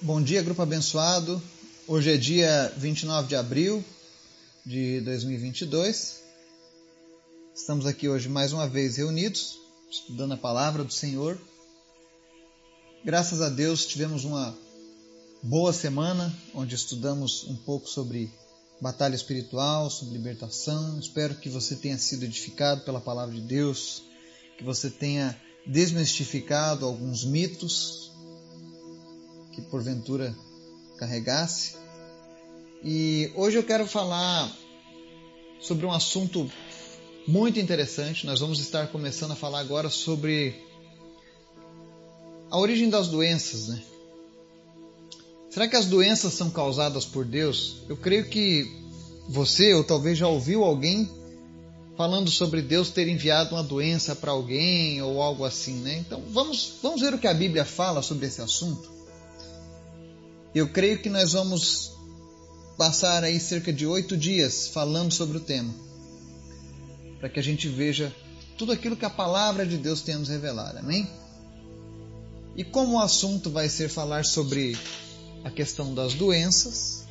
[0.00, 1.42] Bom dia, grupo abençoado.
[1.84, 3.84] Hoje é dia 29 de abril
[4.64, 6.22] de 2022.
[7.52, 9.58] Estamos aqui hoje mais uma vez reunidos,
[9.90, 11.36] estudando a palavra do Senhor.
[13.04, 14.56] Graças a Deus tivemos uma
[15.42, 18.32] boa semana onde estudamos um pouco sobre
[18.80, 21.00] batalha espiritual, sobre libertação.
[21.00, 24.04] Espero que você tenha sido edificado pela palavra de Deus,
[24.56, 25.36] que você tenha
[25.66, 28.07] desmistificado alguns mitos
[29.58, 30.34] que porventura
[30.96, 31.74] carregasse.
[32.84, 34.50] E hoje eu quero falar
[35.60, 36.48] sobre um assunto
[37.26, 38.24] muito interessante.
[38.24, 40.64] Nós vamos estar começando a falar agora sobre
[42.48, 43.82] a origem das doenças, né?
[45.50, 47.78] Será que as doenças são causadas por Deus?
[47.88, 48.70] Eu creio que
[49.28, 51.10] você, ou talvez já ouviu alguém
[51.96, 55.98] falando sobre Deus ter enviado uma doença para alguém ou algo assim, né?
[55.98, 58.97] Então vamos, vamos ver o que a Bíblia fala sobre esse assunto.
[60.54, 61.92] Eu creio que nós vamos
[62.76, 65.74] passar aí cerca de oito dias falando sobre o tema,
[67.18, 68.14] para que a gente veja
[68.56, 71.08] tudo aquilo que a palavra de Deus tem a nos revelar, amém?
[72.56, 74.76] E como o assunto vai ser falar sobre
[75.44, 77.06] a questão das doenças,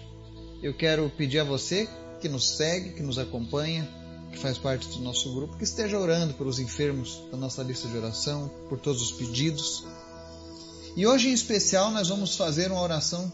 [0.62, 1.88] eu quero pedir a você
[2.20, 3.88] que nos segue, que nos acompanha,
[4.32, 7.98] que faz parte do nosso grupo, que esteja orando pelos enfermos da nossa lista de
[7.98, 9.86] oração, por todos os pedidos.
[10.98, 13.32] E hoje em especial nós vamos fazer uma oração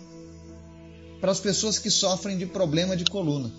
[1.20, 3.52] para as pessoas que sofrem de problema de coluna.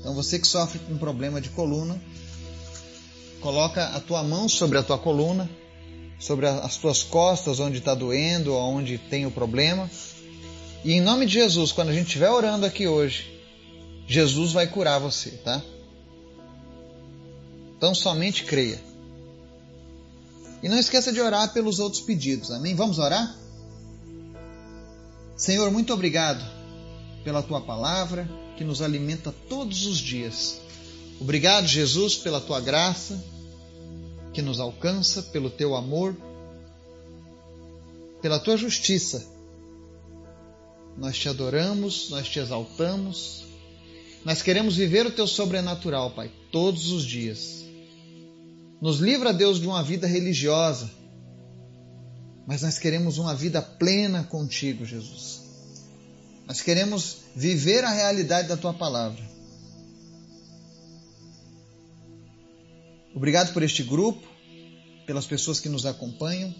[0.00, 2.02] Então você que sofre com problema de coluna,
[3.40, 5.48] coloca a tua mão sobre a tua coluna
[6.20, 9.90] sobre as tuas costas, onde está doendo, onde tem o problema.
[10.84, 13.26] E em nome de Jesus, quando a gente estiver orando aqui hoje,
[14.06, 15.62] Jesus vai curar você, tá?
[17.76, 18.78] Então somente creia.
[20.62, 22.74] E não esqueça de orar pelos outros pedidos, amém?
[22.74, 23.36] Vamos orar?
[25.36, 26.44] Senhor, muito obrigado
[27.24, 30.60] pela tua palavra que nos alimenta todos os dias.
[31.18, 33.22] Obrigado, Jesus, pela tua graça
[34.32, 36.16] que nos alcança, pelo teu amor,
[38.20, 39.26] pela tua justiça.
[40.96, 43.44] Nós te adoramos, nós te exaltamos,
[44.24, 47.59] nós queremos viver o teu sobrenatural, Pai, todos os dias.
[48.80, 50.90] Nos livra, Deus, de uma vida religiosa,
[52.46, 55.42] mas nós queremos uma vida plena contigo, Jesus.
[56.46, 59.22] Nós queremos viver a realidade da tua palavra.
[63.14, 64.26] Obrigado por este grupo,
[65.06, 66.54] pelas pessoas que nos acompanham,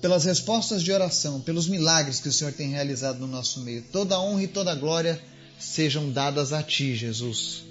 [0.00, 3.82] pelas respostas de oração, pelos milagres que o Senhor tem realizado no nosso meio.
[3.90, 5.20] Toda honra e toda glória
[5.58, 7.64] sejam dadas a Ti, Jesus.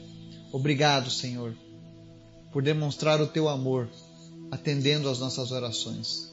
[0.52, 1.56] Obrigado, Senhor,
[2.52, 3.90] por demonstrar o Teu amor,
[4.52, 6.30] atendendo às nossas orações.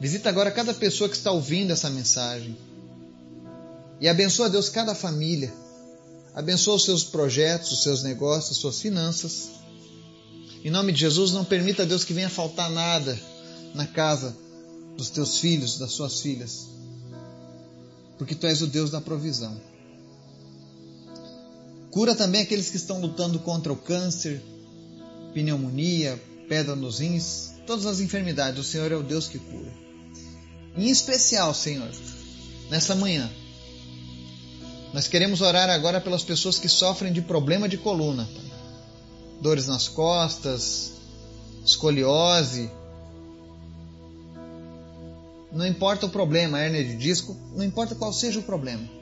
[0.00, 2.56] Visita agora cada pessoa que está ouvindo essa mensagem.
[4.00, 5.52] E abençoa, Deus, cada família.
[6.34, 9.48] Abençoa os seus projetos, os seus negócios, as suas finanças.
[10.62, 13.18] Em nome de Jesus, não permita, Deus, que venha faltar nada
[13.74, 14.36] na casa
[14.96, 16.68] dos teus filhos, das suas filhas,
[18.16, 19.60] porque tu és o Deus da provisão.
[21.90, 24.42] Cura também aqueles que estão lutando contra o câncer,
[25.42, 28.58] pneumonia, pedra nos rins, todas as enfermidades.
[28.58, 29.72] O Senhor é o Deus que cura.
[30.76, 31.90] Em especial, Senhor,
[32.70, 33.30] nessa manhã,
[34.94, 38.26] nós queremos orar agora pelas pessoas que sofrem de problema de coluna.
[38.34, 38.46] Pai
[39.40, 40.92] dores nas costas,
[41.64, 42.70] escoliose.
[45.52, 48.95] Não importa o problema, hernia de disco, não importa qual seja o problema.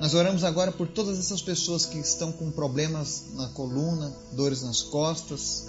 [0.00, 4.82] Nós oramos agora por todas essas pessoas que estão com problemas na coluna, dores nas
[4.82, 5.68] costas.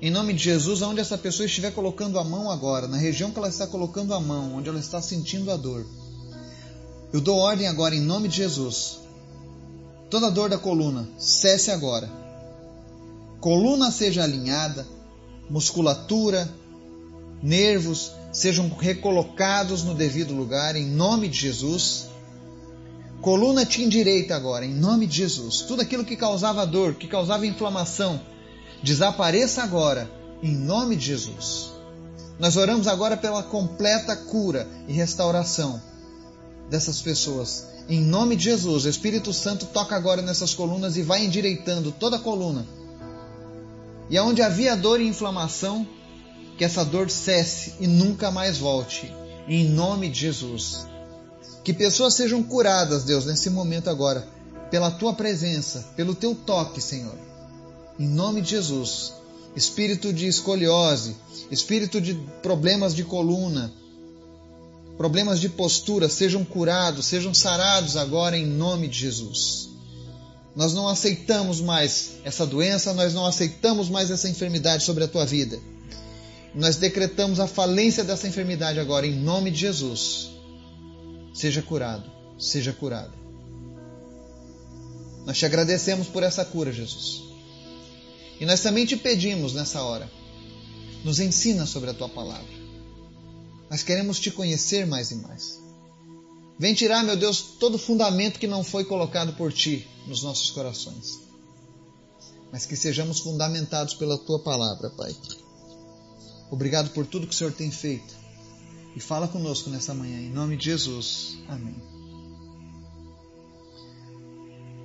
[0.00, 3.38] Em nome de Jesus, aonde essa pessoa estiver colocando a mão agora, na região que
[3.38, 5.84] ela está colocando a mão, onde ela está sentindo a dor,
[7.12, 8.98] eu dou ordem agora em nome de Jesus
[10.10, 12.08] Toda dor da coluna, cesse agora.
[13.40, 14.86] Coluna seja alinhada,
[15.50, 16.48] musculatura,
[17.42, 22.06] nervos sejam recolocados no devido lugar, em nome de Jesus.
[23.20, 25.62] Coluna te endireita agora, em nome de Jesus.
[25.62, 28.20] Tudo aquilo que causava dor, que causava inflamação,
[28.82, 30.10] desapareça agora,
[30.42, 31.72] em nome de Jesus.
[32.38, 35.82] Nós oramos agora pela completa cura e restauração
[36.70, 41.24] dessas pessoas em nome de Jesus, o Espírito Santo toca agora nessas colunas e vai
[41.24, 42.66] endireitando toda a coluna.
[44.10, 45.86] E aonde havia dor e inflamação,
[46.58, 49.10] que essa dor cesse e nunca mais volte.
[49.48, 50.86] Em nome de Jesus.
[51.64, 54.26] Que pessoas sejam curadas, Deus, nesse momento agora,
[54.70, 57.14] pela tua presença, pelo teu toque, Senhor.
[57.98, 59.12] Em nome de Jesus.
[59.56, 61.16] espírito de escoliose,
[61.50, 63.72] espírito de problemas de coluna,
[64.96, 69.68] problemas de postura, sejam curados, sejam sarados agora em nome de Jesus.
[70.54, 75.24] Nós não aceitamos mais essa doença, nós não aceitamos mais essa enfermidade sobre a tua
[75.24, 75.58] vida.
[76.54, 80.30] Nós decretamos a falência dessa enfermidade agora em nome de Jesus.
[81.34, 83.12] Seja curado, seja curado.
[85.24, 87.22] Nós te agradecemos por essa cura, Jesus.
[88.40, 90.10] E nós também te pedimos nessa hora,
[91.04, 92.58] nos ensina sobre a tua palavra.
[93.70, 95.60] Nós queremos te conhecer mais e mais.
[96.58, 101.20] Vem tirar, meu Deus, todo fundamento que não foi colocado por ti nos nossos corações.
[102.50, 105.14] Mas que sejamos fundamentados pela tua palavra, Pai.
[106.50, 108.17] Obrigado por tudo que o Senhor tem feito.
[108.98, 111.38] E fala conosco nessa manhã, em nome de Jesus.
[111.46, 111.76] Amém.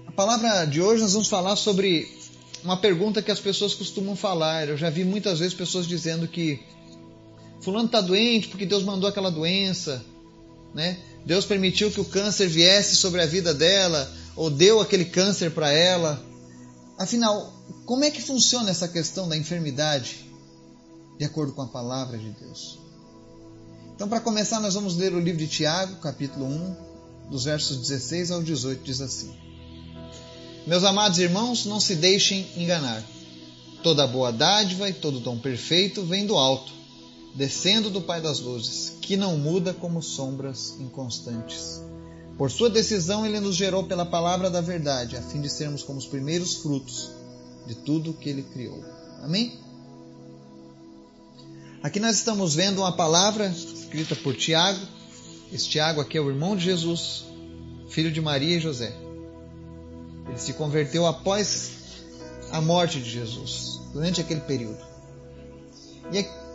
[0.05, 2.15] A palavra de hoje nós vamos falar sobre
[2.63, 4.69] uma pergunta que as pessoas costumam falar.
[4.69, 6.61] Eu já vi muitas vezes pessoas dizendo que
[7.59, 10.05] fulano está doente porque Deus mandou aquela doença,
[10.75, 10.99] né?
[11.25, 15.71] Deus permitiu que o câncer viesse sobre a vida dela ou deu aquele câncer para
[15.71, 16.23] ela.
[16.99, 17.51] Afinal,
[17.83, 20.23] como é que funciona essa questão da enfermidade
[21.17, 22.83] de acordo com a palavra de Deus?
[23.95, 26.75] Então, para começar, nós vamos ler o livro de Tiago, capítulo 1,
[27.29, 29.33] dos versos 16 ao 18, diz assim:
[30.65, 33.03] Meus amados irmãos, não se deixem enganar.
[33.81, 36.83] Toda boa dádiva e todo dom perfeito vem do alto
[37.33, 41.81] descendo do Pai das luzes, que não muda como sombras inconstantes.
[42.37, 45.99] Por sua decisão, ele nos gerou pela palavra da verdade, a fim de sermos como
[45.99, 47.11] os primeiros frutos
[47.65, 48.83] de tudo que ele criou.
[49.21, 49.59] Amém?
[51.83, 54.79] Aqui nós estamos vendo uma palavra escrita por Tiago.
[55.51, 57.25] Esse Tiago aqui é o irmão de Jesus,
[57.89, 58.95] filho de Maria e José.
[60.29, 61.71] Ele se converteu após
[62.53, 64.79] a morte de Jesus, durante aquele período.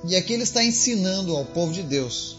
[0.06, 2.38] E aqui ele está ensinando ao povo de Deus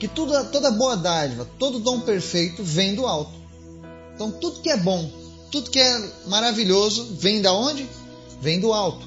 [0.00, 3.34] que tudo, toda boa dádiva, todo dom perfeito vem do alto.
[4.14, 5.12] Então tudo que é bom,
[5.50, 7.86] tudo que é maravilhoso vem da onde?
[8.40, 9.06] Vem do alto.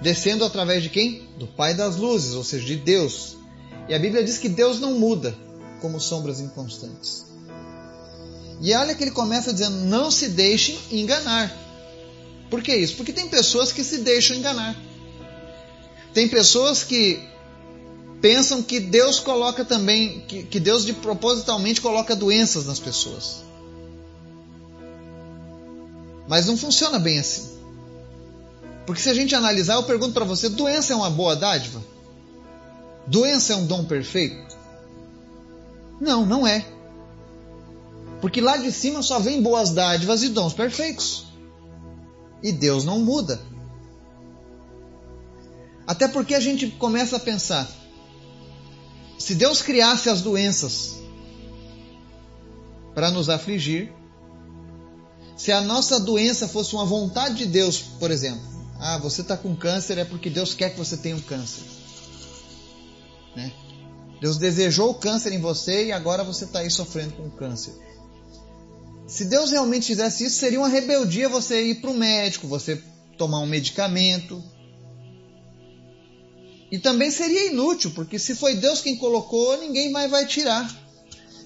[0.00, 1.28] Descendo através de quem?
[1.38, 3.36] Do Pai das luzes, ou seja, de Deus.
[3.88, 5.34] E a Bíblia diz que Deus não muda
[5.80, 7.26] como sombras inconstantes.
[8.60, 11.54] E olha que ele começa dizendo: não se deixem enganar.
[12.48, 12.96] Por que isso?
[12.96, 14.76] Porque tem pessoas que se deixam enganar.
[16.12, 17.20] Tem pessoas que
[18.20, 23.42] pensam que Deus coloca também, que, que Deus de propositalmente coloca doenças nas pessoas.
[26.28, 27.59] Mas não funciona bem assim.
[28.90, 31.80] Porque se a gente analisar, eu pergunto para você: doença é uma boa dádiva?
[33.06, 34.58] Doença é um dom perfeito?
[36.00, 36.66] Não, não é.
[38.20, 41.26] Porque lá de cima só vem boas dádivas e dons perfeitos.
[42.42, 43.40] E Deus não muda.
[45.86, 47.70] Até porque a gente começa a pensar:
[49.16, 50.96] se Deus criasse as doenças
[52.92, 53.92] para nos afligir,
[55.36, 59.54] se a nossa doença fosse uma vontade de Deus, por exemplo, ah, você está com
[59.54, 61.62] câncer é porque Deus quer que você tenha um câncer.
[63.36, 63.52] Né?
[64.20, 67.74] Deus desejou o câncer em você e agora você está aí sofrendo com câncer.
[69.06, 72.82] Se Deus realmente fizesse isso, seria uma rebeldia você ir para o médico, você
[73.18, 74.42] tomar um medicamento,
[76.70, 80.70] e também seria inútil, porque se foi Deus quem colocou, ninguém mais vai tirar.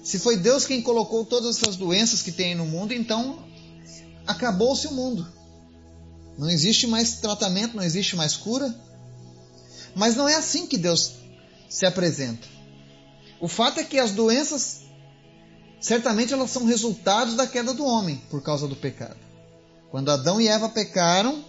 [0.03, 3.43] Se foi Deus quem colocou todas essas doenças que tem no mundo, então
[4.27, 5.27] acabou-se o mundo.
[6.37, 8.73] Não existe mais tratamento, não existe mais cura.
[9.95, 11.13] Mas não é assim que Deus
[11.69, 12.47] se apresenta.
[13.39, 14.81] O fato é que as doenças,
[15.79, 19.17] certamente elas são resultados da queda do homem por causa do pecado.
[19.89, 21.43] Quando Adão e Eva pecaram,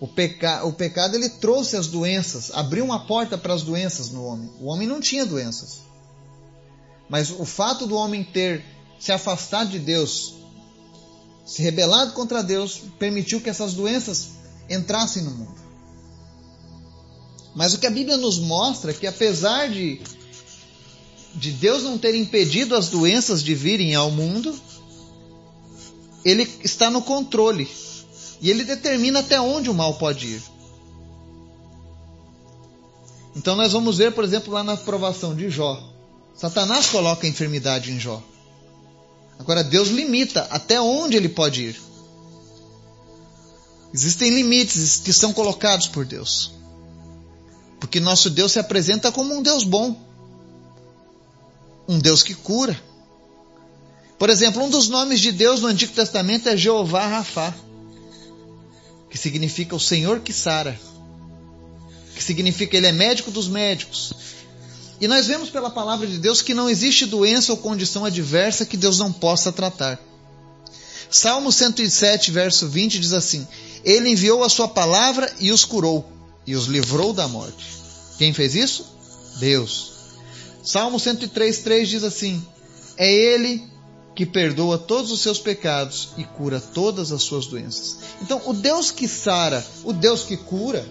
[0.00, 4.24] o, peca, o pecado ele trouxe as doenças, abriu uma porta para as doenças no
[4.24, 4.50] homem.
[4.60, 5.80] O homem não tinha doenças.
[7.08, 8.64] Mas o fato do homem ter
[9.00, 10.34] se afastado de Deus,
[11.48, 14.28] se rebelado contra Deus, permitiu que essas doenças
[14.68, 15.54] entrassem no mundo.
[17.56, 19.98] Mas o que a Bíblia nos mostra é que apesar de,
[21.34, 24.54] de Deus não ter impedido as doenças de virem ao mundo,
[26.22, 27.66] Ele está no controle
[28.42, 30.42] e ele determina até onde o mal pode ir.
[33.34, 35.82] Então nós vamos ver, por exemplo, lá na aprovação de Jó.
[36.34, 38.22] Satanás coloca a enfermidade em Jó.
[39.38, 41.80] Agora Deus limita até onde ele pode ir.
[43.94, 46.52] Existem limites que são colocados por Deus.
[47.80, 49.96] Porque nosso Deus se apresenta como um Deus bom.
[51.88, 52.78] Um Deus que cura.
[54.18, 57.54] Por exemplo, um dos nomes de Deus no Antigo Testamento é Jeová Rafá
[59.10, 60.78] que significa o Senhor que sara.
[62.14, 64.12] que significa ele é médico dos médicos.
[65.00, 68.76] E nós vemos pela palavra de Deus que não existe doença ou condição adversa que
[68.76, 69.98] Deus não possa tratar.
[71.10, 73.46] Salmo 107, verso 20 diz assim:
[73.84, 76.06] Ele enviou a sua palavra e os curou,
[76.46, 77.78] e os livrou da morte.
[78.18, 78.86] Quem fez isso?
[79.38, 79.92] Deus.
[80.64, 82.44] Salmo 103, 3 diz assim:
[82.96, 83.62] É Ele
[84.14, 87.98] que perdoa todos os seus pecados e cura todas as suas doenças.
[88.20, 90.84] Então, o Deus que sara, o Deus que cura,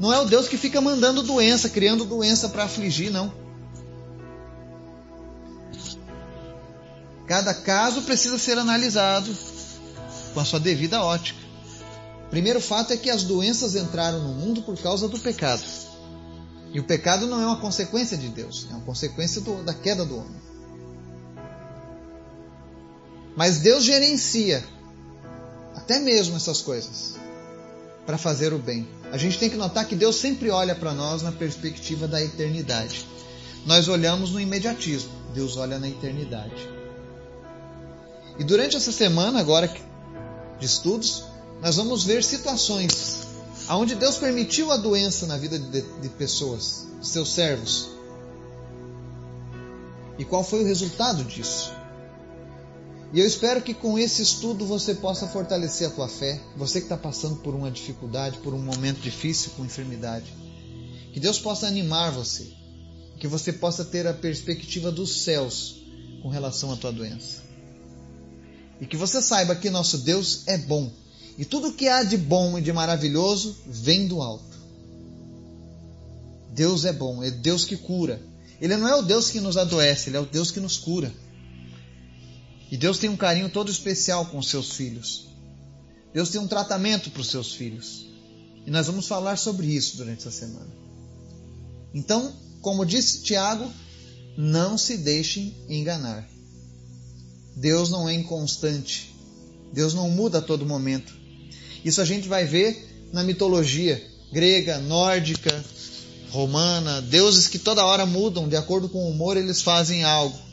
[0.00, 3.41] não é o Deus que fica mandando doença, criando doença para afligir, não.
[7.32, 9.34] Cada caso precisa ser analisado
[10.34, 11.40] com a sua devida ótica.
[12.28, 15.62] Primeiro fato é que as doenças entraram no mundo por causa do pecado.
[16.74, 20.04] E o pecado não é uma consequência de Deus, é uma consequência do, da queda
[20.04, 20.42] do homem.
[23.34, 24.62] Mas Deus gerencia
[25.74, 27.14] até mesmo essas coisas
[28.04, 28.86] para fazer o bem.
[29.10, 33.06] A gente tem que notar que Deus sempre olha para nós na perspectiva da eternidade.
[33.64, 36.71] Nós olhamos no imediatismo, Deus olha na eternidade.
[38.38, 39.72] E durante essa semana agora
[40.58, 41.24] de estudos,
[41.60, 43.26] nós vamos ver situações
[43.70, 47.90] onde Deus permitiu a doença na vida de, de pessoas, de seus servos.
[50.18, 51.72] E qual foi o resultado disso?
[53.12, 56.86] E eu espero que com esse estudo você possa fortalecer a tua fé, você que
[56.86, 60.32] está passando por uma dificuldade, por um momento difícil com enfermidade.
[61.12, 62.50] Que Deus possa animar você,
[63.18, 65.84] que você possa ter a perspectiva dos céus
[66.22, 67.42] com relação à tua doença.
[68.82, 70.90] E que você saiba que nosso Deus é bom,
[71.38, 74.58] e tudo que há de bom e de maravilhoso vem do alto.
[76.52, 78.20] Deus é bom, é Deus que cura.
[78.60, 81.14] Ele não é o Deus que nos adoece, ele é o Deus que nos cura.
[82.72, 85.28] E Deus tem um carinho todo especial com os seus filhos.
[86.12, 88.04] Deus tem um tratamento para os seus filhos.
[88.66, 90.70] E nós vamos falar sobre isso durante essa semana.
[91.94, 93.70] Então, como disse Tiago,
[94.36, 96.28] não se deixem enganar.
[97.56, 99.14] Deus não é inconstante.
[99.72, 101.12] Deus não muda a todo momento.
[101.84, 105.64] Isso a gente vai ver na mitologia grega, nórdica,
[106.30, 110.52] romana, deuses que toda hora mudam, de acordo com o humor, eles fazem algo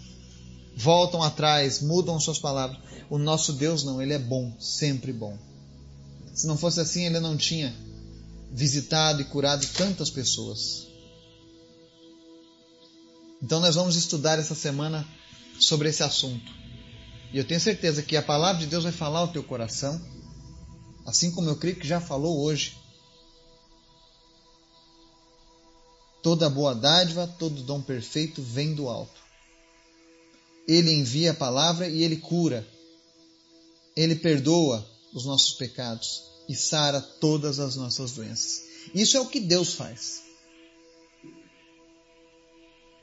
[0.80, 2.80] voltam atrás, mudam suas palavras.
[3.10, 5.38] O nosso Deus não, ele é bom, sempre bom.
[6.34, 7.76] Se não fosse assim, ele não tinha
[8.52, 10.88] visitado e curado tantas pessoas.
[13.44, 15.06] Então nós vamos estudar essa semana
[15.60, 16.50] sobre esse assunto.
[17.32, 20.02] E eu tenho certeza que a palavra de Deus vai falar ao teu coração,
[21.06, 22.78] assim como eu creio que já falou hoje.
[26.22, 29.30] Toda boa dádiva, todo dom perfeito vem do alto
[30.70, 32.66] ele envia a palavra e ele cura.
[33.96, 38.62] Ele perdoa os nossos pecados e sara todas as nossas doenças.
[38.94, 40.22] Isso é o que Deus faz.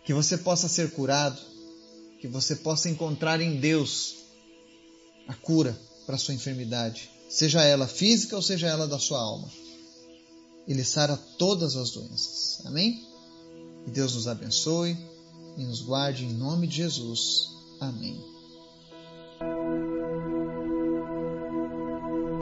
[0.04, 1.42] Que você possa ser curado,
[2.26, 4.16] que você possa encontrar em Deus
[5.28, 9.48] a cura para sua enfermidade, seja ela física ou seja ela da sua alma.
[10.66, 12.64] Ele sara todas as doenças.
[12.66, 13.04] Amém?
[13.84, 14.96] Que Deus nos abençoe
[15.56, 17.48] e nos guarde em nome de Jesus.
[17.80, 18.20] Amém.